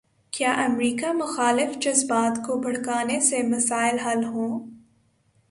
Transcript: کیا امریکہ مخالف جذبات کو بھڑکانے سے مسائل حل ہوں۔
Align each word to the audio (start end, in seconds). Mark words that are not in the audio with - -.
کیا 0.33 0.51
امریکہ 0.65 1.11
مخالف 1.13 1.77
جذبات 1.79 2.39
کو 2.47 2.59
بھڑکانے 2.59 3.19
سے 3.19 3.43
مسائل 3.43 3.99
حل 3.99 4.23
ہوں۔ 4.23 4.59